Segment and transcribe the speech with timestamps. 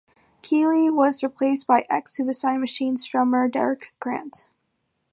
[0.41, 4.49] Keely was replaced by ex Suicide Machines drummer Derek Grant.